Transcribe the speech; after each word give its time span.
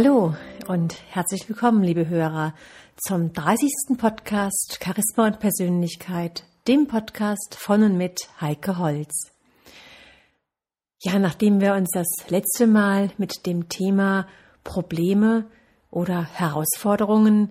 Hallo 0.00 0.32
und 0.68 0.94
herzlich 1.10 1.48
willkommen, 1.48 1.82
liebe 1.82 2.06
Hörer, 2.06 2.54
zum 2.98 3.32
30. 3.32 3.98
Podcast 3.98 4.78
Charisma 4.80 5.26
und 5.26 5.40
Persönlichkeit, 5.40 6.44
dem 6.68 6.86
Podcast 6.86 7.56
von 7.58 7.82
und 7.82 7.96
mit 7.96 8.28
Heike 8.40 8.78
Holz. 8.78 9.32
Ja, 11.00 11.18
nachdem 11.18 11.60
wir 11.60 11.74
uns 11.74 11.90
das 11.92 12.06
letzte 12.28 12.68
Mal 12.68 13.10
mit 13.18 13.44
dem 13.44 13.68
Thema 13.68 14.28
Probleme 14.62 15.46
oder 15.90 16.22
Herausforderungen 16.22 17.50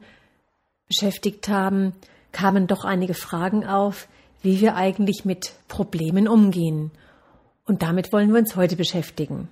beschäftigt 0.87 1.49
haben, 1.49 1.91
kamen 2.31 2.65
doch 2.65 2.85
einige 2.85 3.13
Fragen 3.13 3.65
auf, 3.65 4.07
wie 4.41 4.61
wir 4.61 4.77
eigentlich 4.77 5.25
mit 5.25 5.51
Problemen 5.67 6.29
umgehen. 6.29 6.91
Und 7.65 7.81
damit 7.81 8.13
wollen 8.13 8.31
wir 8.31 8.39
uns 8.39 8.55
heute 8.55 8.77
beschäftigen. 8.77 9.49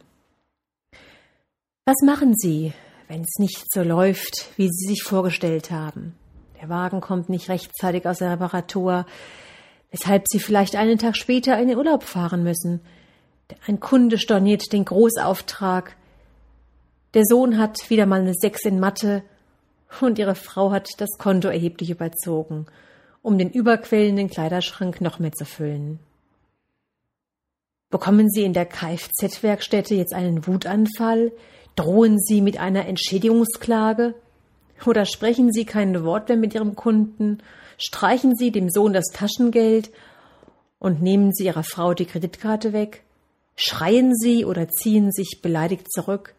Was 1.88 2.02
machen 2.02 2.34
Sie, 2.36 2.74
wenn 3.08 3.22
es 3.22 3.38
nicht 3.38 3.66
so 3.72 3.84
läuft, 3.84 4.50
wie 4.58 4.70
Sie 4.70 4.88
sich 4.88 5.04
vorgestellt 5.04 5.72
haben? 5.72 6.16
Der 6.62 6.70
Wagen 6.70 7.02
kommt 7.02 7.30
nicht 7.30 7.50
rechtzeitig 7.50 8.06
aus 8.08 8.20
der 8.20 8.32
Reparatur, 8.32 9.06
weshalb 9.92 10.26
Sie 10.28 10.40
vielleicht 10.40 10.76
einen 10.76 10.98
Tag 10.98 11.16
später 11.16 11.58
in 11.60 11.68
den 11.68 11.78
Urlaub 11.78 12.04
fahren 12.04 12.44
müssen. 12.44 12.82
Ein 13.68 13.80
Kunde 13.80 14.18
storniert 14.18 14.74
den 14.74 14.86
Großauftrag. 14.86 15.96
Der 17.14 17.24
Sohn 17.26 17.58
hat 17.58 17.90
wieder 17.90 18.06
mal 18.06 18.22
eine 18.22 18.34
Sechs 18.34 18.66
in 18.66 18.80
Mathe 18.80 19.24
und 20.02 20.20
Ihre 20.20 20.36
Frau 20.36 20.72
hat 20.72 20.90
das 20.98 21.18
Konto 21.18 21.48
erheblich 21.48 21.90
überzogen, 21.90 22.66
um 23.22 23.38
den 23.38 23.52
überquellenden 23.52 24.30
Kleiderschrank 24.30 25.02
noch 25.02 25.20
mehr 25.20 25.32
zu 25.32 25.46
füllen. 25.46 26.00
Bekommen 27.90 28.30
Sie 28.30 28.44
in 28.44 28.54
der 28.54 28.66
Kfz-Werkstätte 28.66 29.96
jetzt 29.96 30.14
einen 30.14 30.48
Wutanfall, 30.48 31.32
Drohen 31.76 32.20
Sie 32.20 32.42
mit 32.42 32.58
einer 32.58 32.86
Entschädigungsklage? 32.86 34.16
Oder 34.86 35.06
sprechen 35.06 35.52
Sie 35.52 35.66
kein 35.66 36.04
Wort 36.04 36.30
mehr 36.30 36.38
mit 36.38 36.54
Ihrem 36.54 36.76
Kunden? 36.76 37.40
Streichen 37.78 38.36
Sie 38.36 38.52
dem 38.52 38.70
Sohn 38.70 38.94
das 38.94 39.06
Taschengeld 39.14 39.92
und 40.80 41.02
nehmen 41.02 41.34
Sie 41.34 41.46
Ihrer 41.46 41.64
Frau 41.64 41.94
die 41.94 42.06
Kreditkarte 42.06 42.74
weg? 42.74 43.04
Schreien 43.56 44.16
Sie 44.16 44.46
oder 44.46 44.68
ziehen 44.68 45.12
sich 45.12 45.40
beleidigt 45.42 45.92
zurück? 45.92 46.36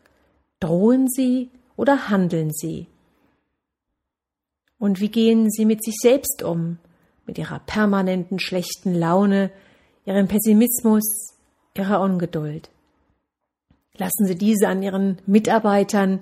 Drohen 0.60 1.08
Sie 1.08 1.50
oder 1.76 2.08
handeln 2.08 2.50
Sie? 2.52 2.86
Und 4.78 5.00
wie 5.00 5.08
gehen 5.08 5.50
Sie 5.50 5.64
mit 5.64 5.82
sich 5.82 5.96
selbst 6.00 6.42
um? 6.42 6.78
Mit 7.26 7.38
Ihrer 7.38 7.58
permanenten 7.60 8.38
schlechten 8.38 8.94
Laune, 8.94 9.50
Ihrem 10.04 10.28
Pessimismus, 10.28 11.34
Ihrer 11.74 12.00
Ungeduld? 12.00 12.70
Lassen 13.98 14.26
Sie 14.26 14.36
diese 14.36 14.68
an 14.68 14.82
Ihren 14.82 15.18
Mitarbeitern, 15.26 16.20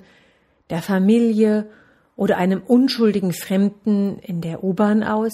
der 0.70 0.82
Familie 0.82 1.68
oder 2.16 2.36
einem 2.36 2.62
unschuldigen 2.62 3.32
Fremden 3.32 4.18
in 4.20 4.40
der 4.40 4.62
U-Bahn 4.62 5.02
aus? 5.02 5.32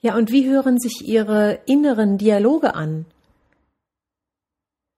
Ja, 0.00 0.16
und 0.16 0.30
wie 0.32 0.48
hören 0.48 0.78
sich 0.78 1.06
Ihre 1.06 1.60
inneren 1.66 2.18
Dialoge 2.18 2.74
an? 2.74 3.06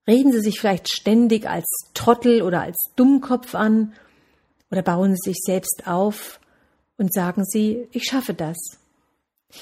Reden 0.07 0.31
Sie 0.31 0.41
sich 0.41 0.59
vielleicht 0.59 0.91
ständig 0.91 1.49
als 1.49 1.65
Trottel 1.93 2.41
oder 2.41 2.61
als 2.61 2.77
Dummkopf 2.95 3.55
an 3.55 3.93
oder 4.71 4.81
bauen 4.81 5.15
Sie 5.15 5.31
sich 5.31 5.39
selbst 5.43 5.83
auf 5.87 6.39
und 6.97 7.13
sagen 7.13 7.43
Sie, 7.45 7.87
ich 7.91 8.03
schaffe 8.03 8.33
das. 8.33 8.57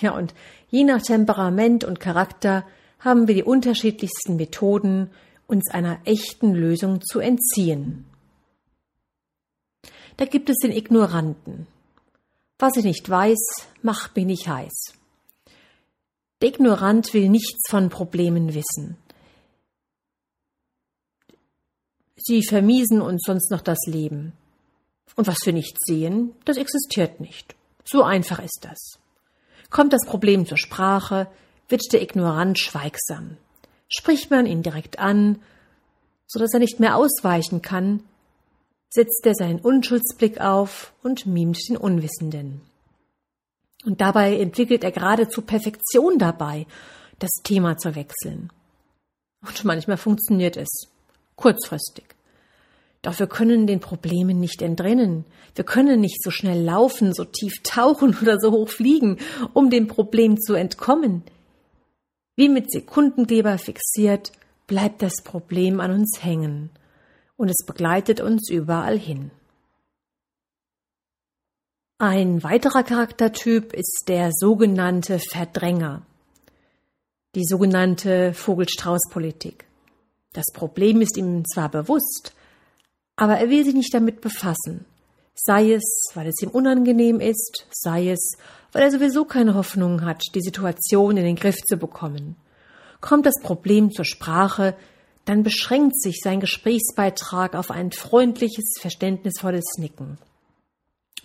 Ja, 0.01 0.11
und 0.11 0.33
je 0.69 0.83
nach 0.83 1.01
Temperament 1.01 1.83
und 1.83 1.99
Charakter 1.99 2.65
haben 2.99 3.27
wir 3.27 3.35
die 3.35 3.43
unterschiedlichsten 3.43 4.37
Methoden, 4.37 5.11
uns 5.53 5.69
einer 5.69 5.99
echten 6.05 6.53
Lösung 6.55 6.99
zu 7.01 7.19
entziehen. 7.19 8.05
Da 10.17 10.25
gibt 10.25 10.49
es 10.49 10.57
den 10.57 10.71
Ignoranten. 10.71 11.67
Was 12.57 12.75
ich 12.75 12.83
nicht 12.83 13.07
weiß, 13.07 13.67
macht 13.83 14.15
mich 14.15 14.25
nicht 14.25 14.47
heiß. 14.47 14.93
Der 16.41 16.49
Ignorant 16.49 17.13
will 17.13 17.29
nichts 17.29 17.69
von 17.69 17.89
Problemen 17.89 18.55
wissen. 18.55 18.97
Sie 22.15 22.43
vermiesen 22.43 23.01
uns 23.01 23.21
sonst 23.25 23.51
noch 23.51 23.61
das 23.61 23.79
Leben. 23.85 24.33
Und 25.15 25.27
was 25.27 25.45
wir 25.45 25.53
nicht 25.53 25.77
sehen, 25.85 26.33
das 26.45 26.57
existiert 26.57 27.19
nicht. 27.19 27.55
So 27.85 28.03
einfach 28.03 28.39
ist 28.39 28.61
das. 28.61 28.99
Kommt 29.69 29.93
das 29.93 30.05
Problem 30.05 30.47
zur 30.47 30.57
Sprache, 30.57 31.27
wird 31.69 31.81
der 31.91 32.01
Ignorant 32.01 32.57
schweigsam. 32.57 33.37
Spricht 33.95 34.31
man 34.31 34.45
ihn 34.45 34.63
direkt 34.63 34.97
an, 34.97 35.39
so 36.25 36.39
dass 36.39 36.53
er 36.53 36.59
nicht 36.59 36.79
mehr 36.79 36.95
ausweichen 36.95 37.61
kann, 37.61 38.01
setzt 38.89 39.25
er 39.25 39.35
seinen 39.35 39.59
Unschuldsblick 39.59 40.41
auf 40.41 40.93
und 41.03 41.25
mimt 41.25 41.59
den 41.69 41.77
Unwissenden. 41.77 42.61
Und 43.85 44.01
dabei 44.01 44.39
entwickelt 44.39 44.83
er 44.83 44.91
geradezu 44.91 45.41
Perfektion 45.41 46.17
dabei, 46.17 46.65
das 47.19 47.31
Thema 47.43 47.77
zu 47.77 47.95
wechseln. 47.95 48.49
Und 49.45 49.63
manchmal 49.65 49.97
funktioniert 49.97 50.57
es. 50.57 50.87
Kurzfristig. 51.35 52.05
Doch 53.03 53.19
wir 53.19 53.27
können 53.27 53.67
den 53.67 53.81
Problemen 53.81 54.39
nicht 54.39 54.61
entrinnen. 54.61 55.25
Wir 55.55 55.65
können 55.65 55.99
nicht 55.99 56.23
so 56.23 56.31
schnell 56.31 56.63
laufen, 56.63 57.13
so 57.13 57.25
tief 57.25 57.61
tauchen 57.63 58.17
oder 58.21 58.39
so 58.39 58.51
hoch 58.51 58.69
fliegen, 58.69 59.19
um 59.53 59.69
dem 59.69 59.87
Problem 59.87 60.39
zu 60.39 60.55
entkommen. 60.55 61.23
Wie 62.35 62.49
mit 62.49 62.71
Sekundenkleber 62.71 63.57
fixiert, 63.57 64.31
bleibt 64.65 65.01
das 65.01 65.21
Problem 65.23 65.79
an 65.79 65.91
uns 65.91 66.23
hängen 66.23 66.71
und 67.37 67.49
es 67.49 67.65
begleitet 67.65 68.21
uns 68.21 68.49
überall 68.49 68.97
hin. 68.97 69.31
Ein 71.99 72.43
weiterer 72.43 72.83
Charaktertyp 72.83 73.73
ist 73.73 74.05
der 74.07 74.31
sogenannte 74.33 75.19
Verdränger, 75.19 76.01
die 77.35 77.45
sogenannte 77.45 78.33
Vogelstrauß-Politik. 78.33 79.65
Das 80.33 80.45
Problem 80.53 81.01
ist 81.01 81.15
ihm 81.17 81.45
zwar 81.45 81.69
bewusst, 81.69 82.33
aber 83.15 83.37
er 83.37 83.49
will 83.49 83.63
sich 83.63 83.75
nicht 83.75 83.93
damit 83.93 84.21
befassen, 84.21 84.85
sei 85.35 85.73
es, 85.73 85.83
weil 86.15 86.27
es 86.27 86.41
ihm 86.41 86.49
unangenehm 86.49 87.19
ist, 87.19 87.67
sei 87.71 88.09
es, 88.09 88.37
weil 88.73 88.83
er 88.83 88.91
sowieso 88.91 89.23
keine 89.23 89.55
Hoffnung 89.55 90.03
hat, 90.03 90.23
die 90.35 90.41
Situation 90.41 91.15
in 91.15 91.23
den 91.23 91.35
Griff 91.35 91.61
zu 91.63 91.77
bekommen. 91.77 92.35
Kommt 92.99 93.25
das 93.25 93.39
Problem 93.41 93.91
zur 93.91 94.05
Sprache, 94.05 94.75
dann 95.25 95.43
beschränkt 95.43 96.01
sich 96.01 96.19
sein 96.21 96.39
Gesprächsbeitrag 96.39 97.55
auf 97.55 97.71
ein 97.71 97.91
freundliches, 97.91 98.75
verständnisvolles 98.79 99.77
Nicken. 99.77 100.17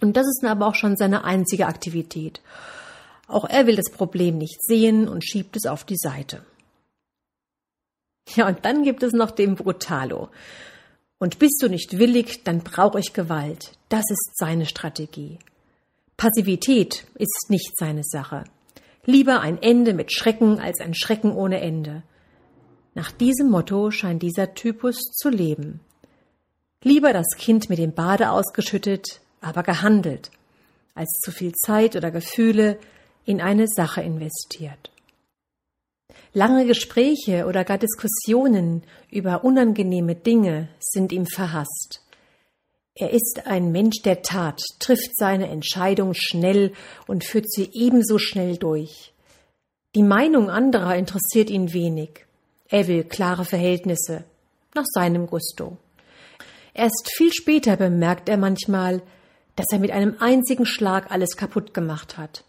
Und 0.01 0.17
das 0.17 0.27
ist 0.27 0.45
aber 0.45 0.67
auch 0.67 0.77
schon 0.77 0.97
seine 0.97 1.25
einzige 1.25 1.67
Aktivität. 1.67 2.41
Auch 3.27 3.45
er 3.45 3.67
will 3.67 3.77
das 3.77 3.91
Problem 3.91 4.39
nicht 4.39 4.63
sehen 4.65 5.09
und 5.09 5.25
schiebt 5.25 5.57
es 5.57 5.67
auf 5.67 5.85
die 5.85 5.97
Seite. 5.97 6.45
Ja, 8.35 8.47
und 8.47 8.65
dann 8.65 8.85
gibt 8.85 9.03
es 9.03 9.13
noch 9.13 9.31
den 9.31 9.57
Brutalo. 9.57 10.29
Und 11.19 11.39
bist 11.39 11.61
du 11.63 11.69
nicht 11.69 11.99
willig, 11.99 12.45
dann 12.45 12.61
brauche 12.61 13.01
ich 13.01 13.13
Gewalt. 13.13 13.73
Das 13.89 14.05
ist 14.11 14.37
seine 14.37 14.67
Strategie. 14.67 15.39
Passivität 16.19 17.07
ist 17.15 17.47
nicht 17.49 17.79
seine 17.79 18.03
Sache. 18.03 18.43
Lieber 19.05 19.41
ein 19.41 19.63
Ende 19.63 19.95
mit 19.95 20.13
Schrecken 20.13 20.59
als 20.59 20.81
ein 20.81 20.93
Schrecken 20.93 21.31
ohne 21.31 21.61
Ende. 21.61 22.03
Nach 22.95 23.13
diesem 23.13 23.49
Motto 23.49 23.93
scheint 23.93 24.21
dieser 24.25 24.53
Typus 24.55 24.97
zu 25.13 25.29
leben. 25.29 25.79
Lieber 26.83 27.13
das 27.13 27.37
Kind 27.37 27.71
mit 27.71 27.79
dem 27.79 27.93
Bade 27.93 28.33
ausgeschüttet, 28.33 29.21
aber 29.41 29.63
gehandelt, 29.63 30.33
als 30.97 31.21
zu 31.23 31.31
viel 31.31 31.53
Zeit 31.53 31.95
oder 31.95 32.11
Gefühle 32.11 32.81
in 33.25 33.41
eine 33.41 33.69
Sache 33.69 34.03
investiert. 34.03 34.91
Lange 36.33 36.67
Gespräche 36.67 37.47
oder 37.47 37.63
gar 37.63 37.79
Diskussionen 37.79 38.83
über 39.09 39.45
unangenehme 39.45 40.17
Dinge 40.17 40.69
sind 40.81 41.13
ihm 41.13 41.27
verhasst. 41.27 42.03
Er 43.01 43.13
ist 43.13 43.47
ein 43.47 43.71
Mensch 43.71 44.03
der 44.03 44.23
Tat, 44.23 44.61
trifft 44.81 45.17
seine 45.17 45.49
Entscheidung 45.49 46.15
schnell 46.15 46.73
und 47.07 47.25
führt 47.25 47.49
sie 47.49 47.71
ebenso 47.73 48.19
schnell 48.19 48.57
durch. 48.57 49.13
Die 49.95 50.03
Meinung 50.03 50.51
anderer 50.51 50.97
interessiert 50.97 51.49
ihn 51.49 51.73
wenig. 51.73 52.27
Er 52.69 52.89
will 52.89 53.05
klare 53.05 53.45
Verhältnisse, 53.45 54.25
nach 54.75 54.85
seinem 54.85 55.29
Gusto. 55.29 55.77
Erst 56.75 57.09
viel 57.17 57.33
später 57.33 57.77
bemerkt 57.77 58.29
er 58.29 58.37
manchmal, 58.37 59.01
dass 59.55 59.67
er 59.71 59.79
mit 59.79 59.93
einem 59.93 60.17
einzigen 60.19 60.67
Schlag 60.67 61.13
alles 61.13 61.37
kaputt 61.37 61.75
gemacht 61.75 62.19
hat. 62.19 62.43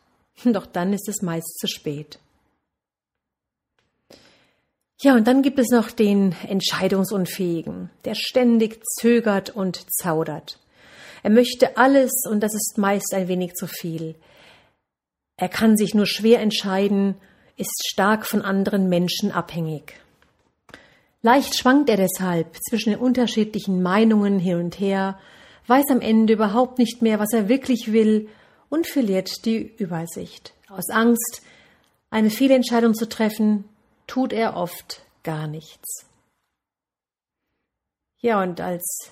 Doch 0.46 0.66
dann 0.66 0.94
ist 0.94 1.08
es 1.08 1.22
meist 1.22 1.60
zu 1.60 1.68
spät. 1.68 2.18
Ja, 5.02 5.16
und 5.16 5.28
dann 5.28 5.42
gibt 5.42 5.60
es 5.60 5.70
noch 5.70 5.92
den 5.92 6.36
Entscheidungsunfähigen, 6.48 7.90
der 8.04 8.16
ständig 8.16 8.84
zögert 9.00 9.50
und 9.50 9.86
zaudert. 9.90 10.60
Er 11.24 11.30
möchte 11.30 11.78
alles 11.78 12.12
und 12.30 12.42
das 12.42 12.54
ist 12.54 12.78
meist 12.78 13.14
ein 13.14 13.30
wenig 13.30 13.54
zu 13.54 13.68
viel. 13.68 14.16
Er 15.38 15.48
kann 15.48 15.78
sich 15.78 15.94
nur 15.94 16.06
schwer 16.06 16.42
entscheiden, 16.42 17.16
ist 17.56 17.88
stark 17.90 18.26
von 18.26 18.42
anderen 18.42 18.90
Menschen 18.90 19.32
abhängig. 19.32 19.94
Leicht 21.22 21.58
schwankt 21.58 21.90
er 21.90 21.98
deshalb 21.98 22.58
zwischen 22.70 22.92
den 22.92 23.00
unterschiedlichen 23.00 23.82
Meinungen 23.82 24.38
hin 24.38 24.58
und 24.58 24.80
her, 24.80 25.18
weiß 25.68 25.92
am 25.92 26.02
Ende 26.02 26.34
überhaupt 26.34 26.78
nicht 26.78 27.02
mehr, 27.02 27.20
was 27.20 27.32
er 27.34 27.48
wirklich 27.48 27.94
will 27.94 28.28
und 28.70 28.88
verliert 28.88 29.46
die 29.46 29.76
Übersicht. 29.78 30.54
Aus 30.70 30.90
Angst, 30.90 31.42
eine 32.10 32.30
Fehlentscheidung 32.30 32.94
zu 32.94 33.08
treffen, 33.08 33.66
tut 34.10 34.34
er 34.34 34.58
oft 34.58 35.02
gar 35.24 35.48
nichts. 35.48 36.06
Ja, 38.20 38.42
und 38.42 38.60
als 38.60 39.12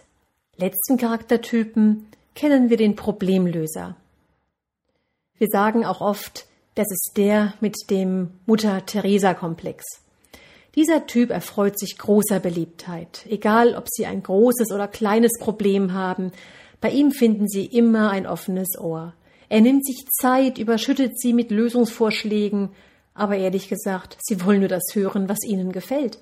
letzten 0.57 0.97
Charaktertypen 0.97 2.07
kennen 2.35 2.69
wir 2.69 2.77
den 2.77 2.95
Problemlöser. 2.95 3.95
Wir 5.37 5.47
sagen 5.51 5.85
auch 5.85 6.01
oft, 6.01 6.47
das 6.75 6.87
ist 6.91 7.13
der 7.15 7.53
mit 7.61 7.75
dem 7.89 8.31
Mutter-Teresa-Komplex. 8.47 9.85
Dieser 10.75 11.05
Typ 11.05 11.29
erfreut 11.29 11.79
sich 11.79 11.97
großer 11.97 12.39
Beliebtheit. 12.39 13.25
Egal, 13.29 13.75
ob 13.75 13.85
Sie 13.89 14.05
ein 14.05 14.23
großes 14.23 14.71
oder 14.71 14.87
kleines 14.87 15.39
Problem 15.39 15.93
haben, 15.93 16.31
bei 16.81 16.89
ihm 16.89 17.11
finden 17.11 17.47
Sie 17.47 17.65
immer 17.65 18.09
ein 18.09 18.27
offenes 18.27 18.77
Ohr. 18.79 19.13
Er 19.49 19.61
nimmt 19.61 19.85
sich 19.85 20.05
Zeit, 20.21 20.57
überschüttet 20.57 21.19
Sie 21.19 21.33
mit 21.33 21.51
Lösungsvorschlägen, 21.51 22.69
aber 23.17 23.35
ehrlich 23.35 23.67
gesagt, 23.67 24.17
Sie 24.21 24.45
wollen 24.45 24.59
nur 24.59 24.69
das 24.69 24.83
hören, 24.93 25.27
was 25.27 25.43
Ihnen 25.43 25.71
gefällt. 25.71 26.19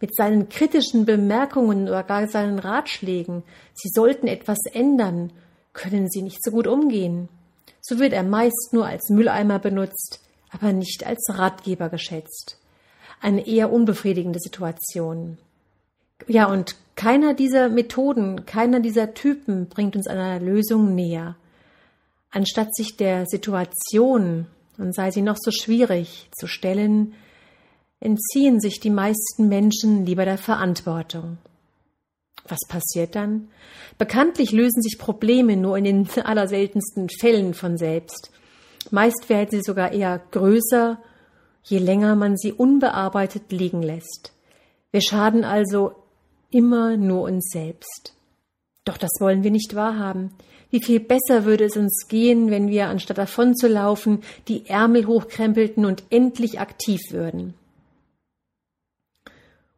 Mit 0.00 0.14
seinen 0.14 0.48
kritischen 0.48 1.06
Bemerkungen 1.06 1.88
oder 1.88 2.02
gar 2.02 2.26
seinen 2.28 2.58
Ratschlägen, 2.58 3.44
Sie 3.74 3.88
sollten 3.88 4.26
etwas 4.26 4.58
ändern, 4.72 5.32
können 5.72 6.10
Sie 6.10 6.20
nicht 6.20 6.42
so 6.42 6.50
gut 6.50 6.66
umgehen. 6.66 7.28
So 7.80 8.00
wird 8.00 8.12
er 8.12 8.24
meist 8.24 8.70
nur 8.72 8.86
als 8.86 9.08
Mülleimer 9.08 9.60
benutzt, 9.60 10.20
aber 10.50 10.72
nicht 10.72 11.06
als 11.06 11.24
Ratgeber 11.30 11.88
geschätzt. 11.88 12.58
Eine 13.20 13.46
eher 13.46 13.72
unbefriedigende 13.72 14.40
Situation. 14.40 15.38
Ja, 16.26 16.46
und 16.46 16.74
keiner 16.96 17.34
dieser 17.34 17.68
Methoden, 17.68 18.46
keiner 18.46 18.80
dieser 18.80 19.14
Typen 19.14 19.68
bringt 19.68 19.94
uns 19.94 20.08
einer 20.08 20.40
Lösung 20.40 20.94
näher. 20.94 21.36
Anstatt 22.30 22.74
sich 22.74 22.96
der 22.96 23.26
Situation, 23.26 24.46
und 24.82 24.94
sei 24.94 25.10
sie 25.10 25.22
noch 25.22 25.36
so 25.40 25.50
schwierig, 25.50 26.28
zu 26.36 26.46
stellen, 26.46 27.14
entziehen 28.00 28.60
sich 28.60 28.80
die 28.80 28.90
meisten 28.90 29.48
Menschen 29.48 30.04
lieber 30.04 30.24
der 30.24 30.38
Verantwortung. 30.38 31.38
Was 32.48 32.58
passiert 32.68 33.14
dann? 33.14 33.48
Bekanntlich 33.98 34.50
lösen 34.50 34.82
sich 34.82 34.98
Probleme 34.98 35.56
nur 35.56 35.78
in 35.78 35.84
den 35.84 36.08
allerseltensten 36.24 37.08
Fällen 37.08 37.54
von 37.54 37.78
selbst. 37.78 38.30
Meist 38.90 39.28
werden 39.28 39.50
sie 39.52 39.62
sogar 39.62 39.92
eher 39.92 40.20
größer, 40.32 40.98
je 41.62 41.78
länger 41.78 42.16
man 42.16 42.36
sie 42.36 42.52
unbearbeitet 42.52 43.52
liegen 43.52 43.82
lässt. 43.82 44.32
Wir 44.90 45.00
schaden 45.00 45.44
also 45.44 45.92
immer 46.50 46.96
nur 46.96 47.22
uns 47.22 47.48
selbst. 47.52 48.14
Doch 48.84 48.96
das 48.98 49.10
wollen 49.20 49.44
wir 49.44 49.50
nicht 49.50 49.74
wahrhaben. 49.74 50.32
Wie 50.70 50.82
viel 50.82 51.00
besser 51.00 51.44
würde 51.44 51.64
es 51.64 51.76
uns 51.76 52.06
gehen, 52.08 52.50
wenn 52.50 52.68
wir, 52.68 52.88
anstatt 52.88 53.18
davon 53.18 53.54
zu 53.54 53.68
laufen, 53.68 54.22
die 54.48 54.66
Ärmel 54.68 55.06
hochkrempelten 55.06 55.84
und 55.84 56.02
endlich 56.10 56.58
aktiv 56.58 57.00
würden. 57.10 57.54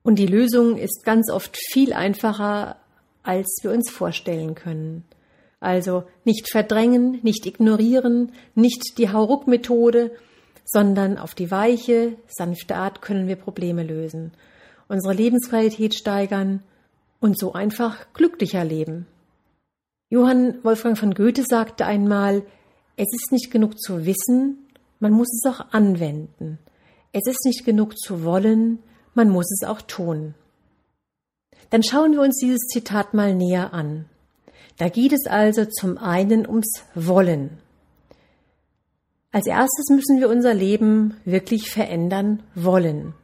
Und 0.02 0.18
die 0.18 0.26
Lösung 0.26 0.76
ist 0.76 1.04
ganz 1.04 1.30
oft 1.30 1.56
viel 1.72 1.92
einfacher, 1.92 2.76
als 3.22 3.58
wir 3.62 3.72
uns 3.72 3.90
vorstellen 3.90 4.54
können. 4.54 5.04
Also 5.60 6.04
nicht 6.24 6.50
verdrängen, 6.50 7.20
nicht 7.22 7.46
ignorieren, 7.46 8.32
nicht 8.54 8.98
die 8.98 9.10
Hauruck-Methode, 9.10 10.12
sondern 10.64 11.18
auf 11.18 11.34
die 11.34 11.50
weiche, 11.50 12.16
sanfte 12.28 12.76
Art 12.76 13.02
können 13.02 13.28
wir 13.28 13.36
Probleme 13.36 13.82
lösen, 13.82 14.32
unsere 14.88 15.14
Lebensqualität 15.14 15.94
steigern 15.94 16.62
und 17.20 17.38
so 17.38 17.52
einfach 17.52 18.12
glücklicher 18.12 18.64
leben. 18.64 19.06
Johann 20.10 20.62
Wolfgang 20.62 20.96
von 20.96 21.14
Goethe 21.14 21.42
sagte 21.42 21.86
einmal, 21.86 22.42
es 22.96 23.08
ist 23.12 23.32
nicht 23.32 23.50
genug 23.50 23.80
zu 23.80 24.06
wissen, 24.06 24.58
man 25.00 25.12
muss 25.12 25.28
es 25.32 25.50
auch 25.50 25.72
anwenden. 25.72 26.58
Es 27.12 27.26
ist 27.26 27.44
nicht 27.44 27.64
genug 27.64 27.98
zu 27.98 28.24
wollen, 28.24 28.78
man 29.14 29.28
muss 29.28 29.50
es 29.50 29.66
auch 29.66 29.82
tun. 29.82 30.34
Dann 31.70 31.82
schauen 31.82 32.12
wir 32.12 32.20
uns 32.20 32.38
dieses 32.38 32.60
Zitat 32.68 33.14
mal 33.14 33.34
näher 33.34 33.72
an. 33.72 34.06
Da 34.78 34.88
geht 34.88 35.12
es 35.12 35.26
also 35.26 35.64
zum 35.64 35.98
einen 35.98 36.46
ums 36.48 36.82
Wollen. 36.94 37.58
Als 39.32 39.46
erstes 39.46 39.88
müssen 39.90 40.20
wir 40.20 40.28
unser 40.28 40.54
Leben 40.54 41.16
wirklich 41.24 41.70
verändern 41.70 42.42
wollen. 42.54 43.14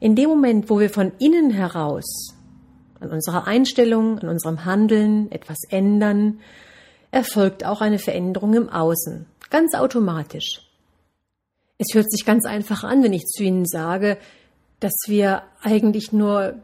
In 0.00 0.16
dem 0.16 0.28
Moment, 0.28 0.68
wo 0.68 0.80
wir 0.80 0.90
von 0.90 1.12
innen 1.18 1.50
heraus 1.50 2.34
an 3.04 3.10
unserer 3.10 3.46
Einstellung, 3.46 4.18
an 4.18 4.28
unserem 4.28 4.64
Handeln 4.64 5.30
etwas 5.30 5.58
ändern, 5.68 6.40
erfolgt 7.10 7.64
auch 7.64 7.80
eine 7.80 7.98
Veränderung 7.98 8.54
im 8.54 8.68
Außen, 8.68 9.26
ganz 9.50 9.74
automatisch. 9.74 10.62
Es 11.78 11.94
hört 11.94 12.10
sich 12.10 12.24
ganz 12.24 12.44
einfach 12.46 12.84
an, 12.84 13.02
wenn 13.02 13.12
ich 13.12 13.24
zu 13.24 13.42
Ihnen 13.42 13.66
sage, 13.66 14.18
dass 14.80 14.94
wir 15.06 15.42
eigentlich 15.62 16.12
nur 16.12 16.56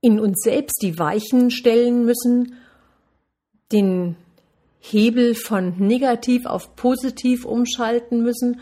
in 0.00 0.20
uns 0.20 0.42
selbst 0.42 0.82
die 0.82 0.98
Weichen 0.98 1.50
stellen 1.50 2.04
müssen, 2.04 2.56
den 3.72 4.16
Hebel 4.80 5.34
von 5.34 5.78
negativ 5.78 6.46
auf 6.46 6.76
positiv 6.76 7.44
umschalten 7.44 8.22
müssen 8.22 8.60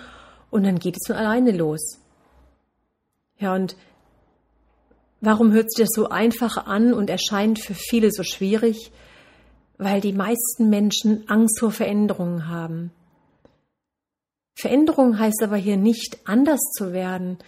und 0.51 0.65
dann 0.65 0.79
geht 0.79 0.97
es 0.97 1.07
von 1.07 1.17
alleine 1.17 1.51
los. 1.51 1.99
Ja, 3.39 3.55
und 3.55 3.77
warum 5.23 5.53
hört 5.53 5.73
sich 5.73 5.85
das 5.85 5.95
so 5.95 6.11
einfach 6.11 6.67
an 6.67 6.93
und 6.93 7.09
erscheint 7.09 7.59
für 7.59 7.75
viele 7.75 8.11
so 8.13 8.23
schwierig? 8.23 8.93
Weil 9.79 10.03
die 10.03 10.13
meisten 10.13 10.69
Menschen 10.69 11.29
Angst 11.29 11.59
vor 11.61 11.73
Veränderungen 11.73 12.49
haben. 12.49 12.93
Veränderung 14.55 15.19
heißt 15.19 15.43
aber 15.43 15.57
hier 15.57 15.79
nicht 15.79 16.19
anders 16.25 16.61
zu 16.77 16.93
werden, 16.93 17.39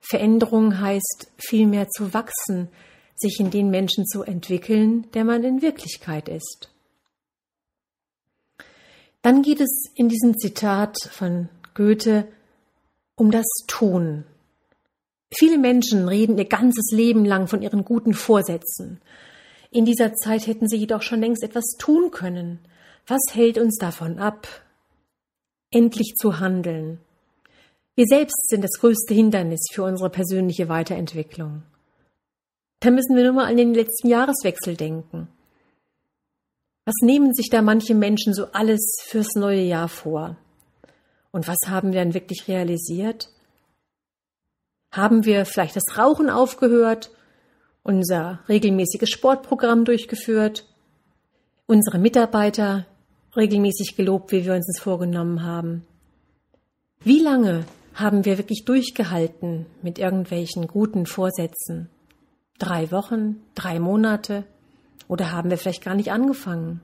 Veränderung 0.00 0.78
heißt 0.80 1.32
vielmehr 1.38 1.88
zu 1.88 2.12
wachsen, 2.12 2.68
sich 3.16 3.40
in 3.40 3.50
den 3.50 3.70
Menschen 3.70 4.04
zu 4.04 4.22
entwickeln, 4.22 5.10
der 5.12 5.24
man 5.24 5.42
in 5.44 5.62
Wirklichkeit 5.62 6.28
ist. 6.28 6.70
Dann 9.22 9.40
geht 9.40 9.60
es 9.60 9.86
in 9.94 10.10
diesem 10.10 10.36
Zitat 10.36 10.98
von 11.10 11.48
Goethe 11.72 12.28
um 13.14 13.30
das 13.30 13.46
Tun. 13.66 14.26
Viele 15.32 15.58
Menschen 15.58 16.08
reden 16.08 16.38
ihr 16.38 16.44
ganzes 16.44 16.90
Leben 16.92 17.24
lang 17.24 17.48
von 17.48 17.62
ihren 17.62 17.84
guten 17.84 18.14
Vorsätzen. 18.14 19.00
In 19.70 19.84
dieser 19.84 20.14
Zeit 20.14 20.46
hätten 20.46 20.68
sie 20.68 20.76
jedoch 20.76 21.02
schon 21.02 21.20
längst 21.20 21.42
etwas 21.42 21.64
tun 21.78 22.10
können. 22.10 22.60
Was 23.06 23.20
hält 23.32 23.58
uns 23.58 23.76
davon 23.78 24.18
ab, 24.18 24.46
endlich 25.70 26.14
zu 26.16 26.38
handeln? 26.38 27.00
Wir 27.96 28.06
selbst 28.06 28.48
sind 28.48 28.62
das 28.62 28.78
größte 28.80 29.14
Hindernis 29.14 29.66
für 29.72 29.84
unsere 29.84 30.10
persönliche 30.10 30.68
Weiterentwicklung. 30.68 31.62
Da 32.80 32.90
müssen 32.90 33.16
wir 33.16 33.24
nur 33.24 33.32
mal 33.32 33.46
an 33.46 33.56
den 33.56 33.74
letzten 33.74 34.08
Jahreswechsel 34.08 34.76
denken. 34.76 35.28
Was 36.84 36.94
nehmen 37.02 37.32
sich 37.34 37.48
da 37.50 37.62
manche 37.62 37.94
Menschen 37.94 38.34
so 38.34 38.46
alles 38.52 38.98
fürs 39.04 39.34
neue 39.36 39.62
Jahr 39.62 39.88
vor? 39.88 40.36
Und 41.30 41.48
was 41.48 41.56
haben 41.66 41.92
wir 41.92 42.00
dann 42.00 42.14
wirklich 42.14 42.46
realisiert? 42.46 43.30
Haben 44.94 45.24
wir 45.24 45.44
vielleicht 45.44 45.74
das 45.74 45.98
Rauchen 45.98 46.30
aufgehört, 46.30 47.10
unser 47.82 48.38
regelmäßiges 48.48 49.10
Sportprogramm 49.10 49.84
durchgeführt, 49.84 50.66
unsere 51.66 51.98
Mitarbeiter 51.98 52.86
regelmäßig 53.34 53.96
gelobt, 53.96 54.30
wie 54.30 54.44
wir 54.44 54.54
uns 54.54 54.68
es 54.68 54.80
vorgenommen 54.80 55.42
haben? 55.42 55.84
Wie 57.02 57.18
lange 57.18 57.64
haben 57.94 58.24
wir 58.24 58.38
wirklich 58.38 58.64
durchgehalten 58.64 59.66
mit 59.82 59.98
irgendwelchen 59.98 60.68
guten 60.68 61.06
Vorsätzen? 61.06 61.90
Drei 62.60 62.92
Wochen, 62.92 63.42
drei 63.56 63.80
Monate 63.80 64.44
oder 65.08 65.32
haben 65.32 65.50
wir 65.50 65.58
vielleicht 65.58 65.82
gar 65.82 65.96
nicht 65.96 66.12
angefangen? 66.12 66.82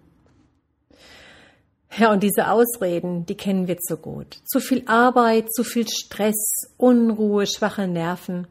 Ja, 1.96 2.12
und 2.12 2.22
diese 2.22 2.50
Ausreden, 2.50 3.26
die 3.26 3.36
kennen 3.36 3.66
wir 3.66 3.78
zu 3.78 3.96
gut. 3.96 4.38
Zu 4.44 4.60
viel 4.60 4.84
Arbeit, 4.86 5.52
zu 5.52 5.64
viel 5.64 5.88
Stress, 5.88 6.70
Unruhe, 6.76 7.46
schwache 7.46 7.88
Nerven. 7.88 8.46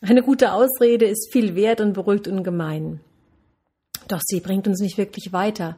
Eine 0.00 0.22
gute 0.22 0.52
Ausrede 0.52 1.06
ist 1.06 1.30
viel 1.32 1.54
wert 1.54 1.80
und 1.80 1.92
beruhigt 1.92 2.28
ungemein. 2.28 3.00
Doch 4.06 4.20
sie 4.22 4.40
bringt 4.40 4.66
uns 4.66 4.80
nicht 4.80 4.96
wirklich 4.96 5.32
weiter. 5.32 5.76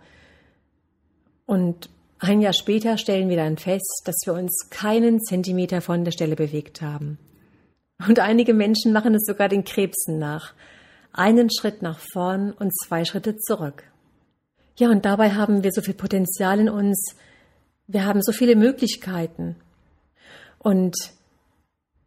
Und 1.46 1.90
ein 2.20 2.40
Jahr 2.40 2.52
später 2.52 2.96
stellen 2.96 3.28
wir 3.28 3.36
dann 3.36 3.56
fest, 3.56 4.02
dass 4.04 4.16
wir 4.24 4.34
uns 4.34 4.68
keinen 4.70 5.20
Zentimeter 5.20 5.80
von 5.80 6.04
der 6.04 6.12
Stelle 6.12 6.36
bewegt 6.36 6.80
haben. 6.80 7.18
Und 8.06 8.20
einige 8.20 8.54
Menschen 8.54 8.92
machen 8.92 9.14
es 9.14 9.24
sogar 9.24 9.48
den 9.48 9.64
Krebsen 9.64 10.18
nach. 10.18 10.54
Einen 11.12 11.50
Schritt 11.50 11.82
nach 11.82 11.98
vorn 11.98 12.52
und 12.52 12.72
zwei 12.76 13.04
Schritte 13.04 13.36
zurück. 13.36 13.89
Ja, 14.80 14.90
und 14.90 15.04
dabei 15.04 15.32
haben 15.32 15.62
wir 15.62 15.72
so 15.72 15.82
viel 15.82 15.92
Potenzial 15.92 16.58
in 16.58 16.70
uns. 16.70 17.14
Wir 17.86 18.06
haben 18.06 18.22
so 18.22 18.32
viele 18.32 18.56
Möglichkeiten. 18.56 19.56
Und 20.58 20.96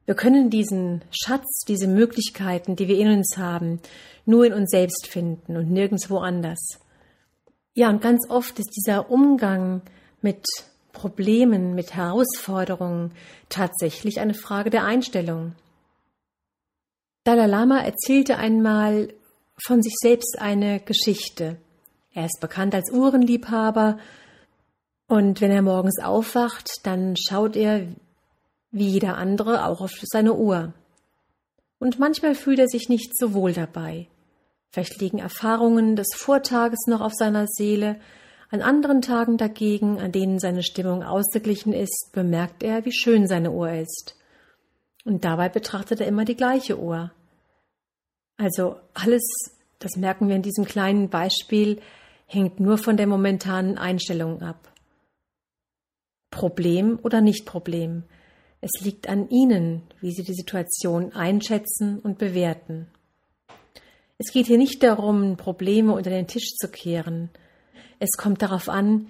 Wir 0.05 0.15
können 0.15 0.49
diesen 0.49 1.01
Schatz, 1.11 1.61
diese 1.65 1.87
Möglichkeiten, 1.87 2.75
die 2.75 2.87
wir 2.87 2.97
in 2.97 3.09
uns 3.09 3.37
haben, 3.37 3.79
nur 4.25 4.45
in 4.45 4.53
uns 4.53 4.69
selbst 4.69 5.07
finden 5.07 5.55
und 5.55 5.71
nirgendwo 5.71 6.17
anders. 6.17 6.79
Ja, 7.73 7.89
und 7.89 8.01
ganz 8.01 8.29
oft 8.29 8.59
ist 8.59 8.75
dieser 8.75 9.09
Umgang 9.09 9.81
mit 10.21 10.45
Problemen, 10.91 11.73
mit 11.73 11.95
Herausforderungen 11.95 13.13
tatsächlich 13.49 14.19
eine 14.19 14.33
Frage 14.33 14.69
der 14.69 14.83
Einstellung. 14.83 15.55
Dalai 17.23 17.47
Lama 17.47 17.79
erzählte 17.79 18.37
einmal 18.37 19.13
von 19.65 19.81
sich 19.81 19.95
selbst 19.95 20.37
eine 20.39 20.81
Geschichte. 20.81 21.57
Er 22.13 22.25
ist 22.25 22.39
bekannt 22.39 22.75
als 22.75 22.91
Uhrenliebhaber 22.91 23.97
und 25.07 25.41
wenn 25.41 25.51
er 25.51 25.61
morgens 25.61 25.99
aufwacht, 25.99 26.69
dann 26.83 27.15
schaut 27.17 27.55
er 27.55 27.87
wie 28.71 28.87
jeder 28.87 29.17
andere 29.17 29.65
auch 29.65 29.81
auf 29.81 29.91
seine 30.01 30.33
Uhr. 30.33 30.73
Und 31.79 31.99
manchmal 31.99 32.33
fühlt 32.33 32.59
er 32.59 32.67
sich 32.67 32.89
nicht 32.89 33.17
so 33.17 33.33
wohl 33.33 33.53
dabei. 33.53 34.07
Vielleicht 34.71 34.99
liegen 34.99 35.19
Erfahrungen 35.19 35.95
des 35.95 36.07
Vortages 36.15 36.87
noch 36.87 37.01
auf 37.01 37.13
seiner 37.13 37.45
Seele, 37.47 37.99
an 38.49 38.61
anderen 38.61 39.01
Tagen 39.01 39.37
dagegen, 39.37 39.99
an 39.99 40.11
denen 40.11 40.39
seine 40.39 40.63
Stimmung 40.63 41.03
ausgeglichen 41.03 41.73
ist, 41.73 42.11
bemerkt 42.13 42.63
er, 42.63 42.85
wie 42.85 42.91
schön 42.91 43.27
seine 43.27 43.51
Uhr 43.51 43.71
ist. 43.71 44.15
Und 45.05 45.25
dabei 45.25 45.49
betrachtet 45.49 46.01
er 46.01 46.07
immer 46.07 46.25
die 46.25 46.35
gleiche 46.35 46.79
Uhr. 46.79 47.11
Also 48.37 48.77
alles, 48.93 49.23
das 49.79 49.95
merken 49.95 50.27
wir 50.27 50.35
in 50.35 50.41
diesem 50.41 50.65
kleinen 50.65 51.09
Beispiel, 51.09 51.81
hängt 52.33 52.59
nur 52.59 52.77
von 52.77 52.97
der 52.97 53.07
momentanen 53.07 53.77
Einstellung 53.77 54.41
ab. 54.41 54.71
Problem 56.31 56.99
oder 57.03 57.21
nicht 57.21 57.45
Problem. 57.45 58.03
Es 58.61 58.71
liegt 58.81 59.07
an 59.09 59.29
Ihnen, 59.29 59.83
wie 59.99 60.11
Sie 60.11 60.23
die 60.23 60.33
Situation 60.33 61.13
einschätzen 61.13 61.99
und 61.99 62.17
bewerten. 62.17 62.87
Es 64.17 64.31
geht 64.31 64.47
hier 64.47 64.57
nicht 64.57 64.81
darum, 64.83 65.37
Probleme 65.37 65.93
unter 65.93 66.09
den 66.09 66.27
Tisch 66.27 66.55
zu 66.55 66.69
kehren, 66.69 67.29
es 67.99 68.17
kommt 68.17 68.41
darauf 68.41 68.67
an, 68.67 69.09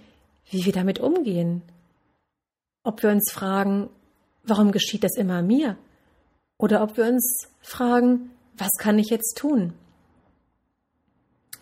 wie 0.52 0.66
wir 0.66 0.74
damit 0.74 1.00
umgehen. 1.00 1.64
Ob 2.84 3.02
wir 3.02 3.10
uns 3.10 3.32
fragen, 3.32 3.90
warum 4.44 4.72
geschieht 4.72 5.04
das 5.04 5.18
immer 5.18 5.42
mir? 5.42 5.78
Oder 6.60 6.84
ob 6.84 6.96
wir 6.96 7.06
uns 7.06 7.48
fragen, 7.62 8.30
was 8.56 8.70
kann 8.78 9.00
ich 9.00 9.10
jetzt 9.10 9.36
tun? 9.36 9.74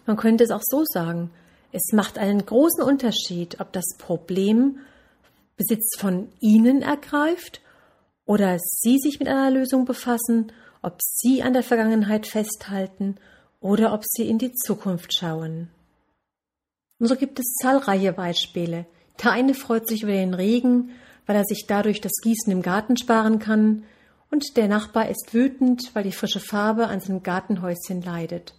Man 0.06 0.18
könnte 0.18 0.44
es 0.44 0.51
auch 0.51 0.63
so 0.63 0.84
sagen, 0.84 1.32
es 1.72 1.94
macht 1.94 2.18
einen 2.18 2.46
großen 2.46 2.84
Unterschied, 2.84 3.60
ob 3.60 3.72
das 3.74 3.96
Problem 3.98 4.80
Besitz 5.58 5.98
von 5.98 6.30
Ihnen 6.40 6.82
ergreift 6.82 7.62
oder 8.25 8.58
Sie 8.60 8.98
sich 8.98 9.20
mit 9.20 9.28
einer 9.28 9.51
Lösung 9.51 9.86
befassen, 9.86 10.51
ob 10.82 10.98
Sie 11.01 11.44
an 11.44 11.54
der 11.54 11.63
Vergangenheit 11.63 12.28
festhalten 12.28 13.18
oder 13.60 13.94
ob 13.94 14.04
Sie 14.06 14.28
in 14.28 14.38
die 14.38 14.54
Zukunft 14.54 15.13
schauen. 15.13 15.70
Und 17.00 17.08
so 17.08 17.16
gibt 17.16 17.40
es 17.40 17.56
zahlreiche 17.62 18.13
Beispiele. 18.13 18.86
Der 19.24 19.32
eine 19.32 19.54
freut 19.54 19.88
sich 19.88 20.04
über 20.04 20.12
den 20.12 20.34
Regen, 20.34 20.92
weil 21.25 21.36
er 21.36 21.46
sich 21.46 21.66
dadurch 21.68 22.01
das 22.01 22.13
Gießen 22.22 22.51
im 22.51 22.62
Garten 22.62 22.98
sparen 22.98 23.40
kann, 23.40 23.84
und 24.32 24.56
der 24.56 24.70
Nachbar 24.70 25.10
ist 25.10 25.34
wütend, 25.34 25.94
weil 25.94 26.04
die 26.04 26.13
frische 26.13 26.40
Farbe 26.40 26.88
an 26.88 27.01
seinem 27.01 27.22
Gartenhäuschen 27.22 28.01
leidet. 28.01 28.54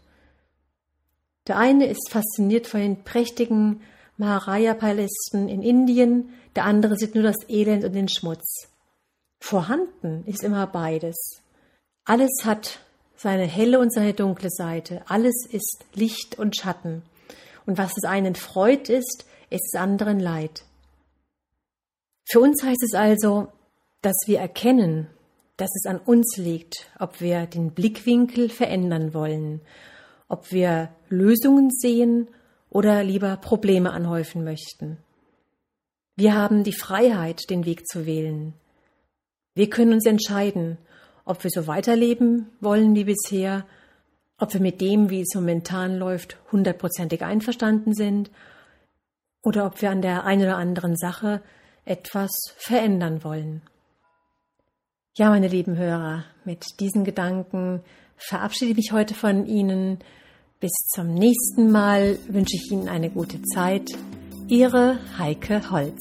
Der 1.49 1.59
eine 1.59 1.87
ist 1.87 2.11
fasziniert 2.11 2.67
von 2.67 2.81
den 2.81 3.05
prächtigen 3.05 3.83
Maharaya-Palästen 4.17 5.49
in 5.49 5.63
Indien, 5.63 6.31
der 6.55 6.65
andere 6.65 6.97
sieht 6.97 7.15
nur 7.15 7.25
das 7.25 7.49
Elend 7.49 7.85
und 7.85 7.95
den 7.95 8.09
Schmutz. 8.09 8.69
Vorhanden 9.41 10.25
ist 10.27 10.45
immer 10.45 10.67
beides. 10.67 11.43
Alles 12.05 12.45
hat 12.45 12.79
seine 13.17 13.45
helle 13.45 13.79
und 13.81 13.93
seine 13.93 14.13
dunkle 14.13 14.51
Seite. 14.51 15.03
Alles 15.07 15.47
ist 15.51 15.85
Licht 15.95 16.39
und 16.39 16.57
Schatten 16.57 17.03
und 17.67 17.79
was 17.79 17.97
es 17.97 18.05
einen 18.05 18.35
freut 18.35 18.89
ist, 18.89 19.27
ist 19.51 19.73
es 19.73 19.81
anderen 19.81 20.21
leid. 20.21 20.65
Für 22.25 22.41
uns 22.41 22.63
heißt 22.63 22.83
es 22.83 22.95
also, 22.95 23.49
dass 24.01 24.17
wir 24.27 24.39
erkennen, 24.39 25.09
dass 25.57 25.71
es 25.77 25.87
an 25.87 25.99
uns 25.99 26.37
liegt, 26.37 26.91
ob 26.99 27.21
wir 27.21 27.47
den 27.47 27.73
Blickwinkel 27.73 28.49
verändern 28.49 29.15
wollen, 29.15 29.61
ob 30.29 30.51
wir 30.51 30.91
Lösungen 31.13 31.71
sehen 31.71 32.29
oder 32.71 33.05
lieber 33.05 33.37
Probleme 33.37 33.93
anhäufen 33.93 34.45
möchten. 34.45 34.99
Wir 36.17 36.35
haben 36.35 36.65
die 36.65 36.73
Freiheit, 36.73 37.49
den 37.51 37.65
Weg 37.65 37.87
zu 37.87 38.07
wählen. 38.07 38.55
Wir 39.55 39.69
können 39.71 39.93
uns 39.93 40.07
entscheiden, 40.07 40.79
ob 41.25 41.45
wir 41.45 41.51
so 41.51 41.67
weiterleben 41.67 42.51
wollen 42.61 42.95
wie 42.95 43.05
bisher 43.05 43.65
ob 44.43 44.55
wir 44.55 44.61
mit 44.61 44.81
dem, 44.81 45.09
wie 45.09 45.21
es 45.21 45.37
momentan 45.37 45.99
läuft, 45.99 46.37
hundertprozentig 46.51 47.23
einverstanden 47.23 47.95
sind 47.95 48.29
oder 49.41 49.67
ob 49.67 49.81
wir 49.81 49.91
an 49.91 50.03
der 50.03 50.25
einen 50.25 50.43
oder 50.43 50.57
anderen 50.57 50.97
Sache 50.97 51.41
etwas 51.85 52.33
verändern 52.57 53.23
wollen. 53.23 53.63
Ja, 55.15 55.31
meine 55.31 55.47
lieben 55.47 55.77
Hörer, 55.77 56.25
mit 56.45 56.65
diesen 56.81 57.05
Gedanken 57.05 57.85
verabschiede 58.17 58.73
ich 58.73 58.77
mich 58.77 58.91
heute 58.91 59.15
von 59.15 59.47
Ihnen. 59.47 60.01
Bis 60.63 60.71
zum 60.95 61.15
nächsten 61.15 61.73
Mal 61.73 62.21
wünsche 62.29 62.55
ich 62.55 62.71
Ihnen 62.71 62.89
eine 62.89 63.11
gute 63.11 63.43
Zeit. 63.43 63.91
Ihre 64.47 64.97
Heike 65.19 65.73
Holz. 65.73 65.99